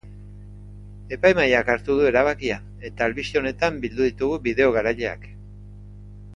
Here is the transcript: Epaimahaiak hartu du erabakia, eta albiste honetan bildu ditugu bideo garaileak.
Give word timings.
Epaimahaiak 1.17 1.69
hartu 1.73 1.97
du 1.99 2.07
erabakia, 2.13 2.57
eta 2.91 3.07
albiste 3.09 3.41
honetan 3.43 3.79
bildu 3.87 4.11
ditugu 4.11 4.43
bideo 4.49 4.75
garaileak. 4.81 5.33